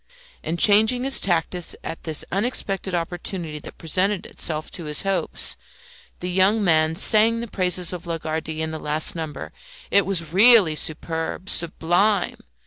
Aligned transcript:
And 0.43 0.57
changing 0.57 1.03
his 1.03 1.19
tactics 1.19 1.75
at 1.83 2.05
this 2.05 2.25
unexpected 2.31 2.95
opportunity 2.95 3.59
that 3.59 3.77
presented 3.77 4.25
itself 4.25 4.71
to 4.71 4.85
his 4.85 5.03
hopes, 5.03 5.57
the 6.21 6.31
young 6.31 6.63
man 6.63 6.95
sang 6.95 7.39
the 7.39 7.47
praises 7.47 7.93
of 7.93 8.07
Lagardy 8.07 8.61
in 8.63 8.71
the 8.71 8.79
last 8.79 9.13
number. 9.15 9.51
It 9.91 10.07
was 10.07 10.33
really 10.33 10.73
superb, 10.75 11.49
sublime. 11.51 12.37